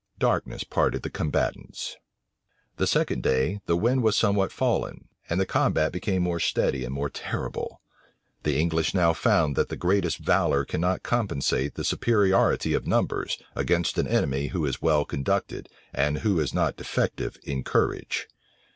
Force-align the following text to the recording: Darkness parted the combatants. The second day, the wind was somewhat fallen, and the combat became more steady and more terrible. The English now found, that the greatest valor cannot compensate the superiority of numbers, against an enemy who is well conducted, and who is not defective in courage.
Darkness 0.17 0.63
parted 0.63 1.03
the 1.03 1.11
combatants. 1.11 1.95
The 2.77 2.87
second 2.87 3.21
day, 3.21 3.61
the 3.67 3.75
wind 3.77 4.01
was 4.01 4.17
somewhat 4.17 4.51
fallen, 4.51 5.09
and 5.29 5.39
the 5.39 5.45
combat 5.45 5.91
became 5.91 6.23
more 6.23 6.39
steady 6.39 6.83
and 6.83 6.91
more 6.91 7.07
terrible. 7.07 7.81
The 8.41 8.59
English 8.59 8.95
now 8.95 9.13
found, 9.13 9.55
that 9.57 9.69
the 9.69 9.75
greatest 9.77 10.17
valor 10.17 10.65
cannot 10.65 11.03
compensate 11.03 11.75
the 11.75 11.83
superiority 11.85 12.73
of 12.73 12.87
numbers, 12.87 13.37
against 13.55 13.99
an 13.99 14.07
enemy 14.07 14.47
who 14.47 14.65
is 14.65 14.81
well 14.81 15.05
conducted, 15.05 15.69
and 15.93 16.17
who 16.25 16.39
is 16.39 16.51
not 16.51 16.77
defective 16.77 17.37
in 17.43 17.63
courage. 17.63 18.27